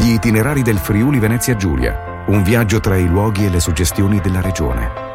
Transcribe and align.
Gli 0.00 0.12
itinerari 0.12 0.62
del 0.62 0.78
Friuli 0.78 1.18
Venezia 1.18 1.56
Giulia, 1.56 2.24
un 2.28 2.42
viaggio 2.42 2.80
tra 2.80 2.96
i 2.96 3.06
luoghi 3.06 3.44
e 3.44 3.50
le 3.50 3.60
suggestioni 3.60 4.18
della 4.18 4.40
regione. 4.40 5.09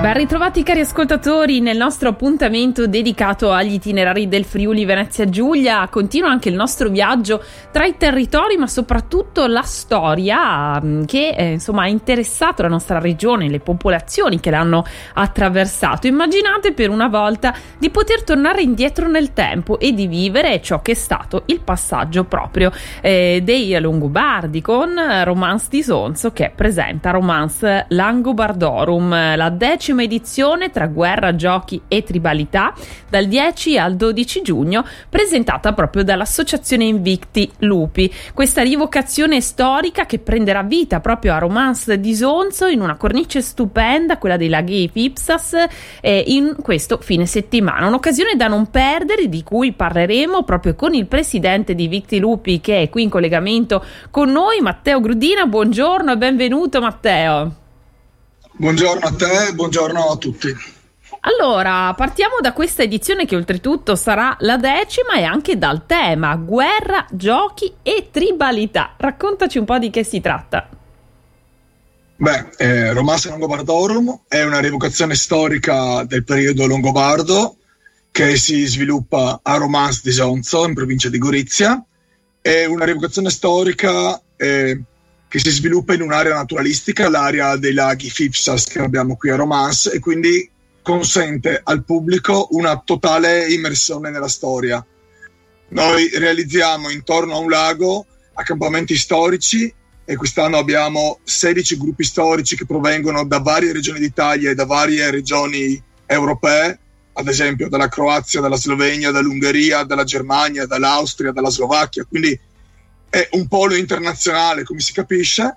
Ben 0.00 0.14
ritrovati 0.14 0.62
cari 0.62 0.80
ascoltatori 0.80 1.60
nel 1.60 1.76
nostro 1.76 2.08
appuntamento 2.08 2.86
dedicato 2.86 3.52
agli 3.52 3.74
itinerari 3.74 4.28
del 4.28 4.46
Friuli 4.46 4.86
Venezia 4.86 5.28
Giulia. 5.28 5.86
Continua 5.88 6.30
anche 6.30 6.48
il 6.48 6.54
nostro 6.54 6.88
viaggio 6.88 7.44
tra 7.70 7.84
i 7.84 7.98
territori, 7.98 8.56
ma 8.56 8.66
soprattutto 8.66 9.46
la 9.46 9.60
storia 9.60 10.80
mm, 10.80 11.04
che 11.04 11.34
eh, 11.36 11.52
insomma 11.52 11.82
ha 11.82 11.88
interessato 11.88 12.62
la 12.62 12.68
nostra 12.68 12.98
regione, 12.98 13.50
le 13.50 13.60
popolazioni 13.60 14.40
che 14.40 14.48
l'hanno 14.48 14.86
attraversato. 15.12 16.06
Immaginate 16.06 16.72
per 16.72 16.88
una 16.88 17.08
volta 17.08 17.54
di 17.78 17.90
poter 17.90 18.24
tornare 18.24 18.62
indietro 18.62 19.06
nel 19.06 19.34
tempo 19.34 19.78
e 19.78 19.92
di 19.92 20.06
vivere 20.06 20.62
ciò 20.62 20.80
che 20.80 20.92
è 20.92 20.94
stato 20.94 21.42
il 21.46 21.60
passaggio 21.60 22.24
proprio 22.24 22.72
eh, 23.02 23.42
dei 23.44 23.78
Longobardi 23.78 24.62
con 24.62 24.98
Romance 25.24 25.66
di 25.68 25.82
Sonzo 25.82 26.32
che 26.32 26.50
presenta 26.54 27.10
Romance 27.10 27.84
Langobardorum, 27.88 29.36
la 29.36 29.50
decima 29.50 29.88
decima 29.90 30.02
edizione 30.02 30.70
tra 30.70 30.86
guerra, 30.86 31.34
giochi 31.34 31.82
e 31.88 32.04
tribalità 32.04 32.72
dal 33.08 33.26
10 33.26 33.76
al 33.76 33.96
12 33.96 34.42
giugno 34.42 34.84
presentata 35.08 35.72
proprio 35.72 36.04
dall'associazione 36.04 36.84
Invicti 36.84 37.50
Lupi. 37.58 38.12
Questa 38.32 38.62
rivocazione 38.62 39.40
storica 39.40 40.06
che 40.06 40.20
prenderà 40.20 40.62
vita 40.62 41.00
proprio 41.00 41.34
a 41.34 41.38
Romance 41.38 41.98
di 41.98 42.14
Sonzo 42.14 42.66
in 42.66 42.80
una 42.80 42.96
cornice 42.96 43.42
stupenda, 43.42 44.18
quella 44.18 44.36
dei 44.36 44.48
laghi 44.48 44.88
Fipsas, 44.92 45.56
eh, 46.00 46.24
in 46.28 46.54
questo 46.62 46.98
fine 47.00 47.26
settimana. 47.26 47.88
Un'occasione 47.88 48.36
da 48.36 48.46
non 48.46 48.70
perdere 48.70 49.28
di 49.28 49.42
cui 49.42 49.72
parleremo 49.72 50.44
proprio 50.44 50.76
con 50.76 50.94
il 50.94 51.06
presidente 51.06 51.74
di 51.74 51.84
Invicti 51.84 52.20
Lupi 52.20 52.60
che 52.60 52.82
è 52.82 52.88
qui 52.88 53.02
in 53.02 53.10
collegamento 53.10 53.84
con 54.10 54.30
noi, 54.30 54.60
Matteo 54.60 55.00
Grudina. 55.00 55.46
Buongiorno 55.46 56.12
e 56.12 56.16
benvenuto 56.16 56.80
Matteo. 56.80 57.59
Buongiorno 58.60 59.06
a 59.06 59.14
te, 59.14 59.54
buongiorno 59.54 60.10
a 60.10 60.16
tutti. 60.16 60.54
Allora, 61.20 61.94
partiamo 61.94 62.40
da 62.42 62.52
questa 62.52 62.82
edizione 62.82 63.24
che 63.24 63.34
oltretutto 63.34 63.96
sarà 63.96 64.36
la 64.40 64.58
decima 64.58 65.14
e 65.14 65.22
anche 65.22 65.56
dal 65.56 65.86
tema 65.86 66.36
guerra, 66.36 67.06
giochi 67.10 67.72
e 67.82 68.08
tribalità. 68.10 68.96
Raccontaci 68.98 69.56
un 69.56 69.64
po' 69.64 69.78
di 69.78 69.88
che 69.88 70.04
si 70.04 70.20
tratta. 70.20 70.68
Beh, 72.16 72.50
eh, 72.58 72.92
Romance 72.92 73.30
Longobardorum 73.30 74.24
è 74.28 74.42
una 74.42 74.60
rievocazione 74.60 75.14
storica 75.14 76.04
del 76.04 76.24
periodo 76.24 76.66
longobardo 76.66 77.56
che 78.10 78.36
si 78.36 78.66
sviluppa 78.66 79.40
a 79.42 79.56
Romance 79.56 80.02
di 80.04 80.12
Sonzo, 80.12 80.66
in 80.66 80.74
provincia 80.74 81.08
di 81.08 81.16
Gorizia. 81.16 81.82
È 82.42 82.66
una 82.66 82.84
rievocazione 82.84 83.30
storica 83.30 84.20
eh, 84.36 84.82
che 85.30 85.38
si 85.38 85.50
sviluppa 85.50 85.94
in 85.94 86.02
un'area 86.02 86.34
naturalistica, 86.34 87.08
l'area 87.08 87.54
dei 87.54 87.72
laghi 87.72 88.10
Fipsas 88.10 88.64
che 88.64 88.80
abbiamo 88.80 89.14
qui 89.14 89.30
a 89.30 89.36
Romance, 89.36 89.92
e 89.92 90.00
quindi 90.00 90.50
consente 90.82 91.60
al 91.62 91.84
pubblico 91.84 92.48
una 92.50 92.82
totale 92.84 93.46
immersione 93.46 94.10
nella 94.10 94.26
storia. 94.26 94.84
Noi 95.68 96.10
realizziamo 96.12 96.90
intorno 96.90 97.34
a 97.34 97.38
un 97.38 97.48
lago 97.48 98.06
accampamenti 98.34 98.96
storici 98.96 99.72
e 100.04 100.16
quest'anno 100.16 100.58
abbiamo 100.58 101.20
16 101.22 101.76
gruppi 101.76 102.02
storici 102.02 102.56
che 102.56 102.66
provengono 102.66 103.24
da 103.24 103.38
varie 103.38 103.72
regioni 103.72 104.00
d'Italia 104.00 104.50
e 104.50 104.56
da 104.56 104.64
varie 104.64 105.12
regioni 105.12 105.80
europee, 106.06 106.76
ad 107.12 107.28
esempio 107.28 107.68
dalla 107.68 107.88
Croazia, 107.88 108.40
dalla 108.40 108.56
Slovenia, 108.56 109.12
dall'Ungheria, 109.12 109.84
dalla 109.84 110.02
Germania, 110.02 110.66
dall'Austria, 110.66 111.30
dalla 111.30 111.50
Slovacchia. 111.50 112.04
Quindi 112.04 112.36
è 113.10 113.28
un 113.32 113.48
polo 113.48 113.74
internazionale, 113.74 114.62
come 114.62 114.80
si 114.80 114.92
capisce, 114.92 115.56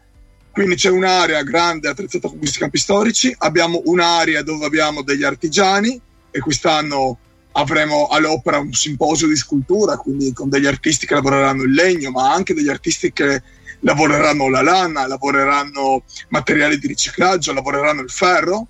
quindi 0.52 0.76
c'è 0.76 0.90
un'area 0.90 1.42
grande 1.44 1.88
attrezzata 1.88 2.28
con 2.28 2.40
questi 2.40 2.60
campi 2.60 2.80
storici, 2.80 3.34
abbiamo 3.38 3.82
un'area 3.86 4.42
dove 4.44 4.66
abbiamo 4.66 5.04
degli 5.04 5.24
artigiani 5.24 6.00
e 6.30 6.40
quest'anno 6.40 7.18
avremo 7.54 8.08
all'opera 8.08 8.58
un 8.58 8.74
simposio 8.74 9.28
di 9.28 9.36
scultura, 9.36 9.98
quindi 9.98 10.34
con 10.34 10.50
degli 10.50 10.66
artisti 10.66 11.06
che 11.06 11.14
lavoreranno 11.14 11.64
il 11.64 11.72
legno, 11.72 12.10
ma 12.10 12.34
anche 12.34 12.54
degli 12.54 12.70
artisti 12.70 13.14
che 13.14 13.42
lavoreranno 13.82 14.50
la 14.50 14.62
lana, 14.62 15.08
lavoreranno 15.08 16.04
materiali 16.30 16.80
di 16.80 16.88
riciclaggio, 16.88 17.54
lavoreranno 17.54 18.02
il 18.02 18.10
ferro. 18.10 18.68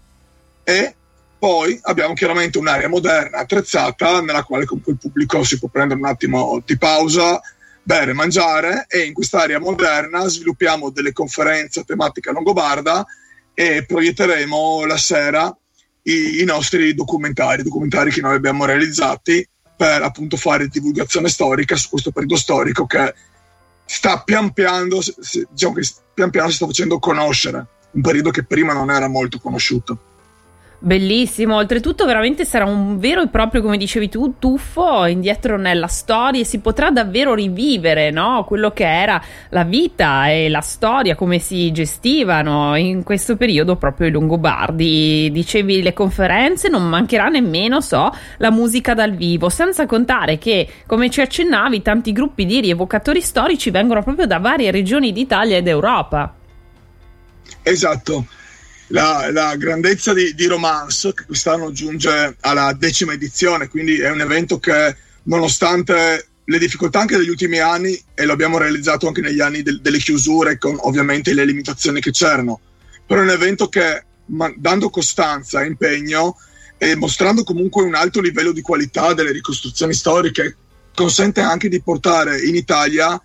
E 0.63 0.95
poi 1.39 1.77
abbiamo 1.83 2.13
chiaramente 2.13 2.57
un'area 2.57 2.87
moderna 2.87 3.39
attrezzata 3.39 4.21
nella 4.21 4.43
quale 4.43 4.65
comunque 4.65 4.93
il 4.93 4.99
pubblico 4.99 5.43
si 5.43 5.59
può 5.59 5.67
prendere 5.67 5.99
un 5.99 6.05
attimo 6.05 6.61
di 6.65 6.77
pausa, 6.77 7.41
bere, 7.83 8.13
mangiare 8.13 8.85
e 8.87 9.01
in 9.01 9.13
quest'area 9.13 9.59
moderna 9.59 10.27
sviluppiamo 10.27 10.89
delle 10.89 11.11
conferenze 11.11 11.81
a 11.81 11.83
tematica 11.83 12.31
longobarda 12.31 13.05
e 13.53 13.85
proietteremo 13.85 14.85
la 14.85 14.97
sera 14.97 15.55
i, 16.03 16.41
i 16.41 16.43
nostri 16.45 16.93
documentari, 16.93 17.63
documentari 17.63 18.11
che 18.11 18.21
noi 18.21 18.35
abbiamo 18.35 18.65
realizzati 18.65 19.47
per 19.75 20.01
appunto 20.01 20.37
fare 20.37 20.67
divulgazione 20.67 21.27
storica 21.27 21.75
su 21.75 21.89
questo 21.89 22.11
periodo 22.11 22.35
storico 22.37 22.85
che 22.85 23.13
sta 23.85 24.21
pian 24.21 24.53
piano, 24.53 24.99
diciamo 25.49 25.73
che 25.73 25.87
pian 26.13 26.29
piano 26.29 26.49
si 26.49 26.55
sta 26.55 26.65
facendo 26.65 26.99
conoscere, 26.99 27.67
un 27.91 28.01
periodo 28.01 28.31
che 28.31 28.43
prima 28.43 28.73
non 28.73 28.89
era 28.89 29.07
molto 29.07 29.39
conosciuto. 29.39 30.11
Bellissimo, 30.85 31.55
oltretutto 31.55 32.03
veramente 32.03 32.43
sarà 32.43 32.65
un 32.65 32.97
vero 32.99 33.21
e 33.21 33.29
proprio, 33.29 33.61
come 33.61 33.77
dicevi 33.77 34.09
tu, 34.09 34.33
tuffo 34.37 35.05
indietro 35.05 35.57
nella 35.57 35.87
storia 35.87 36.41
e 36.41 36.43
si 36.43 36.59
potrà 36.59 36.91
davvero 36.91 37.33
rivivere 37.33 38.11
no? 38.11 38.43
quello 38.45 38.71
che 38.71 38.83
era 38.83 39.23
la 39.51 39.63
vita 39.63 40.27
e 40.27 40.49
la 40.49 40.59
storia, 40.59 41.15
come 41.15 41.39
si 41.39 41.71
gestivano 41.71 42.75
in 42.75 43.03
questo 43.03 43.37
periodo 43.37 43.77
proprio 43.77 44.07
i 44.07 44.11
Longobardi. 44.11 45.29
Dicevi 45.31 45.81
le 45.81 45.93
conferenze, 45.93 46.67
non 46.67 46.89
mancherà 46.89 47.29
nemmeno, 47.29 47.79
so, 47.79 48.13
la 48.39 48.51
musica 48.51 48.93
dal 48.93 49.13
vivo, 49.13 49.47
senza 49.47 49.85
contare 49.85 50.37
che, 50.37 50.67
come 50.85 51.09
ci 51.09 51.21
accennavi, 51.21 51.81
tanti 51.81 52.11
gruppi 52.11 52.45
di 52.45 52.59
rievocatori 52.59 53.21
storici 53.21 53.71
vengono 53.71 54.03
proprio 54.03 54.27
da 54.27 54.39
varie 54.39 54.69
regioni 54.69 55.13
d'Italia 55.13 55.55
ed 55.55 55.67
Europa. 55.69 56.33
Esatto 57.61 58.25
la, 58.87 59.29
la 59.31 59.55
grandezza 59.55 60.13
di, 60.13 60.33
di, 60.35 60.45
Romance, 60.45 61.13
che 61.13 61.25
quest'anno 61.25 61.71
giunge 61.71 62.35
alla 62.41 62.73
decima 62.73 63.13
edizione, 63.13 63.67
quindi 63.67 63.99
è 63.99 64.09
un 64.09 64.21
evento 64.21 64.59
che 64.59 64.95
nonostante 65.23 66.27
le 66.45 66.57
difficoltà 66.59 66.99
anche 66.99 67.17
degli 67.17 67.29
ultimi 67.29 67.59
anni, 67.59 67.99
e 68.13 68.25
lo 68.25 68.33
abbiamo 68.33 68.57
realizzato 68.57 69.07
anche 69.07 69.21
negli 69.21 69.39
anni 69.39 69.61
del, 69.61 69.81
delle 69.81 69.99
chiusure, 69.99 70.57
con 70.57 70.75
ovviamente 70.81 71.33
le 71.33 71.45
limitazioni 71.45 72.01
che 72.01 72.11
c'erano, 72.11 72.59
però 73.05 73.21
è 73.21 73.23
un 73.23 73.29
evento 73.29 73.69
che 73.69 74.03
ma, 74.25 74.51
dando 74.55 74.89
costanza 74.89 75.61
e 75.61 75.67
impegno 75.67 76.37
e 76.77 76.95
mostrando 76.95 77.43
comunque 77.43 77.83
un 77.83 77.95
alto 77.95 78.19
livello 78.19 78.51
di 78.51 78.61
qualità 78.61 79.13
delle 79.13 79.31
ricostruzioni 79.31 79.93
storiche, 79.93 80.57
consente 80.93 81.41
anche 81.41 81.69
di 81.69 81.81
portare 81.81 82.41
in 82.41 82.55
Italia 82.55 83.19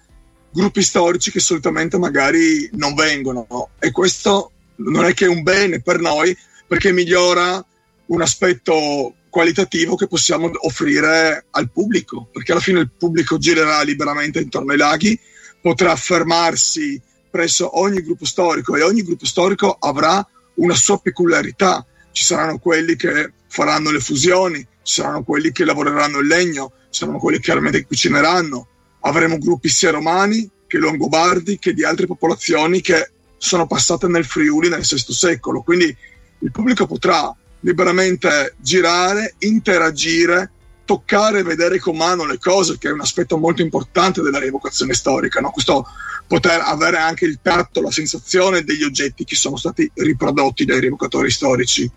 gruppi 0.51 0.83
storici 0.83 1.31
che 1.31 1.41
solitamente 1.41 1.99
magari 1.99 2.69
non 2.73 2.95
vengono. 2.95 3.71
E 3.79 3.91
questo 3.91 4.53
non 4.79 5.05
è 5.05 5.15
che 5.15 5.25
è 5.25 5.29
un 5.29 5.43
bene 5.43 5.81
per 5.81 6.01
noi 6.01 6.37
perché 6.67 6.93
migliora 6.93 7.65
un 8.07 8.23
aspetto 8.23 9.15
qualitativo 9.29 9.95
che 9.95 10.07
possiamo 10.07 10.51
offrire 10.61 11.47
al 11.51 11.71
pubblico, 11.71 12.29
perché 12.33 12.53
alla 12.53 12.61
fine 12.61 12.81
il 12.81 12.91
pubblico 12.91 13.39
girerà 13.39 13.83
liberamente 13.83 14.41
intorno 14.41 14.73
ai 14.73 14.79
laghi, 14.79 15.19
potrà 15.61 15.95
fermarsi 15.97 17.01
presso 17.31 17.79
ogni 17.79 18.03
gruppo 18.03 18.25
storico 18.25 18.77
e 18.77 18.83
ogni 18.83 19.03
gruppo 19.03 19.27
storico 19.27 19.77
avrà 19.79 20.27
una 20.55 20.75
sua 20.75 20.99
peculiarità. 20.99 21.85
Ci 22.13 22.25
saranno 22.25 22.59
quelli 22.59 22.97
che 22.97 23.33
faranno 23.49 23.91
le 23.91 24.01
fusioni, 24.01 24.59
ci 24.83 24.95
saranno 24.95 25.23
quelli 25.23 25.53
che 25.53 25.65
lavoreranno 25.65 26.19
il 26.19 26.27
legno, 26.27 26.73
ci 26.91 27.01
saranno 27.01 27.19
quelli 27.19 27.37
che 27.39 27.45
chiaramente 27.45 27.85
cucineranno. 27.85 28.67
Avremo 29.01 29.39
gruppi 29.39 29.69
sia 29.69 29.91
romani 29.91 30.49
che 30.67 30.79
longobardi 30.79 31.59
che 31.59 31.73
di 31.73 31.85
altre 31.85 32.07
popolazioni 32.07 32.81
che 32.81 33.11
sono 33.39 33.67
passate 33.67 34.07
nel 34.09 34.25
Friuli 34.25 34.69
nel 34.69 34.87
VI 34.87 35.13
secolo, 35.13 35.63
quindi 35.63 35.97
il 36.41 36.51
pubblico 36.51 36.87
potrà 36.87 37.35
liberamente 37.61 38.55
girare, 38.59 39.35
interagire, 39.39 40.51
toccare 40.85 41.41
e 41.41 41.43
vedere 41.43 41.79
con 41.79 41.97
mano 41.97 42.25
le 42.25 42.39
cose, 42.39 42.79
che 42.79 42.89
è 42.89 42.93
un 42.93 43.01
aspetto 43.01 43.37
molto 43.37 43.63
importante 43.63 44.23
della 44.23 44.39
rievocazione 44.39 44.95
storica, 44.95 45.41
no? 45.41 45.51
questo 45.51 45.87
poter 46.27 46.61
avere 46.61 46.99
anche 46.99 47.25
il 47.25 47.41
tatto, 47.43 47.81
la 47.81 47.91
sensazione 47.91 48.63
degli 48.63 48.83
oggetti 48.83 49.25
che 49.25 49.35
sono 49.35 49.57
stati 49.57 49.91
riprodotti 49.95 50.65
dai 50.65 50.81
rievocatori 50.81 51.31
storici. 51.31 51.91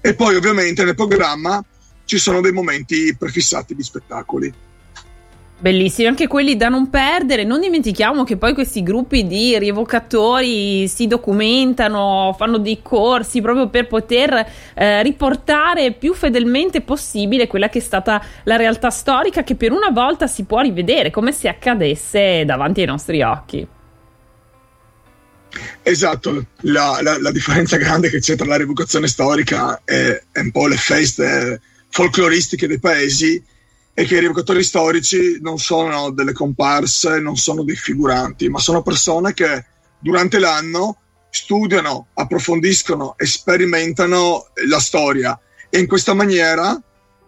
E 0.00 0.14
poi 0.14 0.36
ovviamente 0.36 0.84
nel 0.84 0.94
programma 0.94 1.62
ci 2.04 2.18
sono 2.18 2.40
dei 2.40 2.52
momenti 2.52 3.14
prefissati 3.16 3.74
di 3.74 3.82
spettacoli. 3.82 4.52
Bellissimi, 5.60 6.06
anche 6.06 6.28
quelli 6.28 6.56
da 6.56 6.68
non 6.68 6.88
perdere. 6.88 7.42
Non 7.42 7.58
dimentichiamo 7.58 8.22
che 8.22 8.36
poi 8.36 8.54
questi 8.54 8.84
gruppi 8.84 9.26
di 9.26 9.58
rievocatori 9.58 10.86
si 10.86 11.08
documentano, 11.08 12.32
fanno 12.38 12.58
dei 12.58 12.78
corsi 12.80 13.40
proprio 13.40 13.68
per 13.68 13.88
poter 13.88 14.52
eh, 14.74 15.02
riportare 15.02 15.94
più 15.94 16.14
fedelmente 16.14 16.80
possibile 16.80 17.48
quella 17.48 17.68
che 17.68 17.78
è 17.78 17.82
stata 17.82 18.24
la 18.44 18.54
realtà 18.54 18.90
storica 18.90 19.42
che 19.42 19.56
per 19.56 19.72
una 19.72 19.90
volta 19.90 20.28
si 20.28 20.44
può 20.44 20.60
rivedere 20.60 21.10
come 21.10 21.32
se 21.32 21.48
accadesse 21.48 22.44
davanti 22.44 22.82
ai 22.82 22.86
nostri 22.86 23.20
occhi. 23.22 23.66
Esatto, 25.82 26.46
la, 26.60 27.00
la, 27.02 27.20
la 27.20 27.32
differenza 27.32 27.78
grande 27.78 28.10
che 28.10 28.20
c'è 28.20 28.36
tra 28.36 28.46
la 28.46 28.56
rievocazione 28.56 29.08
storica 29.08 29.82
e, 29.84 30.22
e 30.30 30.40
un 30.40 30.52
po' 30.52 30.68
le 30.68 30.76
feste 30.76 31.60
folcloristiche 31.88 32.68
dei 32.68 32.78
paesi 32.78 33.42
è 33.98 34.06
che 34.06 34.14
i 34.14 34.20
rievocatori 34.20 34.62
storici 34.62 35.38
non 35.40 35.58
sono 35.58 36.10
delle 36.10 36.32
comparse, 36.32 37.18
non 37.18 37.34
sono 37.34 37.64
dei 37.64 37.74
figuranti, 37.74 38.48
ma 38.48 38.60
sono 38.60 38.80
persone 38.80 39.34
che 39.34 39.64
durante 39.98 40.38
l'anno 40.38 40.98
studiano, 41.30 42.06
approfondiscono, 42.14 43.16
sperimentano 43.18 44.50
la 44.68 44.78
storia 44.78 45.36
e 45.68 45.80
in 45.80 45.88
questa 45.88 46.14
maniera 46.14 46.80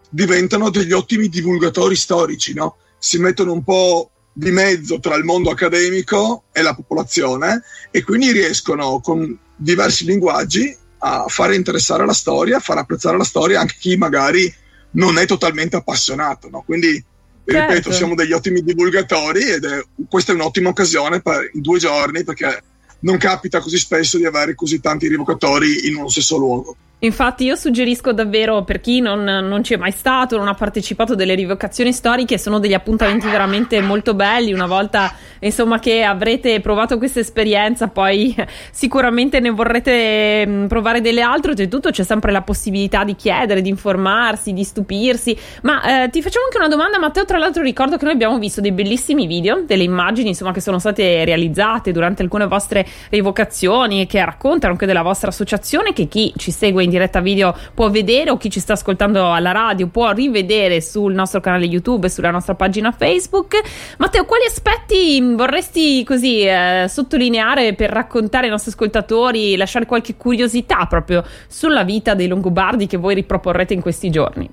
diventano 0.09 0.69
degli 0.69 0.93
ottimi 0.93 1.27
divulgatori 1.27 1.97
storici, 1.97 2.53
no? 2.53 2.77
si 2.97 3.17
mettono 3.17 3.51
un 3.51 3.65
po' 3.65 4.09
di 4.31 4.51
mezzo 4.51 5.01
tra 5.01 5.15
il 5.15 5.25
mondo 5.25 5.49
accademico 5.49 6.43
e 6.53 6.61
la 6.61 6.73
popolazione 6.73 7.63
e 7.91 8.01
quindi 8.01 8.31
riescono 8.31 9.01
con 9.01 9.37
diversi 9.57 10.05
linguaggi 10.05 10.73
a 10.99 11.25
fare 11.27 11.53
interessare 11.53 12.05
la 12.05 12.13
storia, 12.13 12.57
a 12.57 12.61
far 12.61 12.77
apprezzare 12.77 13.17
la 13.17 13.25
storia 13.25 13.59
anche 13.59 13.75
chi 13.77 13.97
magari 13.97 14.59
non 14.91 15.17
è 15.17 15.25
totalmente 15.25 15.75
appassionato. 15.75 16.49
No? 16.49 16.63
Quindi, 16.65 17.03
certo. 17.45 17.73
ripeto, 17.73 17.91
siamo 17.91 18.15
degli 18.15 18.33
ottimi 18.33 18.61
divulgatori 18.61 19.43
ed 19.43 19.65
è, 19.65 19.83
questa 20.09 20.31
è 20.31 20.35
un'ottima 20.35 20.69
occasione 20.69 21.21
per, 21.21 21.49
in 21.53 21.61
due 21.61 21.79
giorni 21.79 22.23
perché 22.23 22.63
non 22.99 23.17
capita 23.17 23.59
così 23.59 23.77
spesso 23.77 24.17
di 24.17 24.25
avere 24.25 24.55
così 24.55 24.79
tanti 24.79 25.07
rievocatori 25.07 25.87
in 25.87 25.95
uno 25.95 26.09
stesso 26.09 26.37
luogo. 26.37 26.75
Infatti 27.03 27.45
io 27.45 27.55
suggerisco 27.55 28.13
davvero 28.13 28.63
per 28.63 28.79
chi 28.79 28.99
non, 28.99 29.23
non 29.23 29.63
ci 29.63 29.73
è 29.73 29.77
mai 29.77 29.89
stato, 29.89 30.37
non 30.37 30.47
ha 30.47 30.53
partecipato 30.53 31.15
delle 31.15 31.33
rievocazioni 31.33 31.91
storiche, 31.93 32.37
sono 32.37 32.59
degli 32.59 32.75
appuntamenti 32.75 33.27
veramente 33.27 33.81
molto 33.81 34.13
belli, 34.13 34.53
una 34.53 34.67
volta 34.67 35.11
insomma 35.39 35.79
che 35.79 36.03
avrete 36.03 36.59
provato 36.59 36.99
questa 36.99 37.19
esperienza 37.19 37.87
poi 37.87 38.35
sicuramente 38.71 39.39
ne 39.39 39.49
vorrete 39.49 40.45
mm, 40.45 40.65
provare 40.67 41.01
delle 41.01 41.21
altre, 41.21 41.51
oltretutto 41.51 41.89
c'è 41.89 42.03
sempre 42.03 42.31
la 42.31 42.43
possibilità 42.43 43.03
di 43.03 43.15
chiedere, 43.15 43.63
di 43.63 43.69
informarsi, 43.69 44.53
di 44.53 44.63
stupirsi, 44.63 45.35
ma 45.63 46.03
eh, 46.03 46.09
ti 46.11 46.21
facciamo 46.21 46.45
anche 46.45 46.57
una 46.59 46.67
domanda 46.67 46.99
Matteo, 46.99 47.25
tra 47.25 47.39
l'altro 47.39 47.63
ricordo 47.63 47.97
che 47.97 48.05
noi 48.05 48.13
abbiamo 48.13 48.37
visto 48.37 48.61
dei 48.61 48.73
bellissimi 48.73 49.25
video, 49.25 49.63
delle 49.65 49.81
immagini 49.81 50.27
insomma 50.27 50.51
che 50.51 50.61
sono 50.61 50.77
state 50.77 51.25
realizzate 51.25 51.91
durante 51.91 52.21
alcune 52.21 52.45
vostre 52.45 52.85
rievocazioni 53.09 54.01
e 54.01 54.05
che 54.05 54.23
raccontano 54.23 54.73
anche 54.73 54.85
della 54.85 55.01
vostra 55.01 55.29
associazione 55.29 55.93
che 55.93 56.05
chi 56.05 56.31
ci 56.37 56.51
segue 56.51 56.83
in 56.83 56.90
diretta 56.91 57.19
video 57.19 57.57
può 57.73 57.89
vedere 57.89 58.29
o 58.29 58.37
chi 58.37 58.51
ci 58.51 58.59
sta 58.59 58.73
ascoltando 58.73 59.33
alla 59.33 59.51
radio 59.51 59.87
può 59.87 60.11
rivedere 60.11 60.81
sul 60.81 61.13
nostro 61.13 61.39
canale 61.39 61.65
YouTube 61.65 62.05
e 62.05 62.09
sulla 62.11 62.29
nostra 62.29 62.53
pagina 62.53 62.91
Facebook. 62.91 63.59
Matteo, 63.97 64.25
quali 64.25 64.45
aspetti 64.45 65.19
vorresti 65.35 66.03
così 66.03 66.41
eh, 66.41 66.85
sottolineare 66.87 67.73
per 67.73 67.89
raccontare 67.89 68.45
ai 68.45 68.51
nostri 68.51 68.71
ascoltatori, 68.71 69.55
lasciare 69.55 69.87
qualche 69.87 70.15
curiosità 70.15 70.85
proprio 70.85 71.25
sulla 71.47 71.83
vita 71.83 72.13
dei 72.13 72.27
Longobardi 72.27 72.85
che 72.85 72.97
voi 72.97 73.15
riproporrete 73.15 73.73
in 73.73 73.81
questi 73.81 74.11
giorni? 74.11 74.49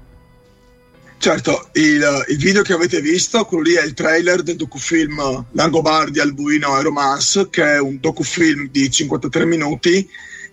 Certo, 1.18 1.68
il, 1.72 2.24
il, 2.28 2.36
video 2.36 2.62
che 2.62 2.72
avete 2.72 3.00
visto, 3.00 3.44
quello 3.44 3.64
lì 3.64 3.74
è 3.74 3.82
il 3.82 3.92
trailer 3.92 4.42
del 4.42 4.54
docufilm 4.54 5.46
Langobardi, 5.50 6.20
Albuino 6.20 6.78
e 6.78 6.82
Romance, 6.82 7.50
che 7.50 7.74
è 7.74 7.80
un 7.80 7.98
docufilm 8.00 8.68
di 8.70 8.88
53 8.88 9.44
minuti 9.44 10.08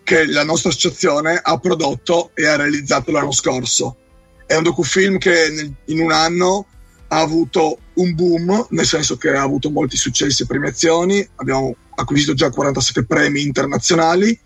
che 0.06 0.28
la 0.28 0.44
nostra 0.44 0.69
associazione 0.69 1.40
ha 1.42 1.57
prodotto 1.57 2.30
e 2.36 2.46
ha 2.46 2.56
realizzato 2.56 3.12
l'anno 3.12 3.31
scorso. 3.31 3.98
È 4.46 4.56
un 4.56 4.62
docufilm 4.62 5.18
che 5.18 5.50
nel, 5.50 5.74
in 5.86 6.00
un 6.00 6.12
anno 6.12 6.68
ha 7.07 7.19
avuto 7.19 7.80
un 7.96 8.13
boom, 8.13 8.68
nel 8.69 8.86
senso 8.86 9.18
che 9.18 9.31
ha 9.31 9.42
avuto 9.42 9.72
molti 9.72 9.98
successi 9.98 10.44
e 10.44 10.46
premiazioni, 10.46 11.28
abbiamo 11.38 11.75
acquisito 11.96 12.36
già 12.36 12.52
47 12.52 13.06
premi 13.06 13.42
internazionali 13.42 14.40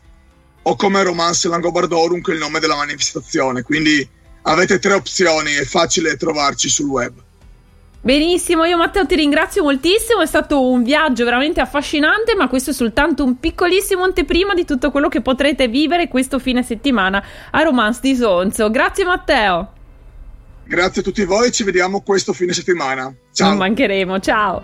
o 0.61 0.75
come 0.75 1.01
Romance 1.01 1.47
Langobardorum, 1.47 2.21
che 2.21 2.33
è 2.33 2.35
il 2.35 2.39
nome 2.39 2.59
della 2.59 2.75
manifestazione, 2.75 3.63
quindi 3.63 4.07
avete 4.43 4.77
tre 4.77 4.93
opzioni, 4.93 5.53
è 5.53 5.65
facile 5.65 6.17
trovarci 6.17 6.69
sul 6.69 6.85
web. 6.85 7.19
Benissimo, 8.01 8.63
io 8.63 8.77
Matteo 8.77 9.05
ti 9.05 9.15
ringrazio 9.15 9.61
moltissimo, 9.61 10.21
è 10.21 10.25
stato 10.25 10.65
un 10.65 10.83
viaggio 10.83 11.25
veramente 11.25 11.59
affascinante, 11.59 12.33
ma 12.33 12.47
questo 12.47 12.69
è 12.69 12.73
soltanto 12.73 13.25
un 13.25 13.39
piccolissimo 13.39 14.03
anteprima 14.03 14.53
di 14.53 14.63
tutto 14.63 14.89
quello 14.89 15.09
che 15.09 15.21
potrete 15.21 15.67
vivere 15.67 16.07
questo 16.07 16.39
fine 16.39 16.63
settimana 16.63 17.21
a 17.51 17.61
Romance 17.61 17.99
di 18.01 18.15
Sonzo. 18.15 18.69
Grazie 18.69 19.03
Matteo. 19.03 19.73
Grazie 20.63 21.01
a 21.01 21.03
tutti 21.03 21.25
voi, 21.25 21.51
ci 21.51 21.63
vediamo 21.63 22.01
questo 22.01 22.31
fine 22.31 22.53
settimana. 22.53 23.13
Ciao. 23.33 23.49
Non 23.49 23.57
mancheremo, 23.57 24.19
ciao. 24.19 24.63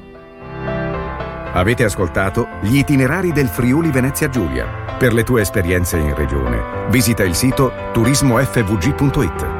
Avete 1.51 1.83
ascoltato 1.83 2.47
gli 2.61 2.77
itinerari 2.77 3.33
del 3.33 3.47
Friuli 3.47 3.91
Venezia 3.91 4.29
Giulia. 4.29 4.83
Per 4.97 5.13
le 5.13 5.23
tue 5.23 5.41
esperienze 5.41 5.97
in 5.97 6.15
regione, 6.15 6.87
visita 6.89 7.23
il 7.23 7.35
sito 7.35 7.71
turismofvg.it. 7.91 9.54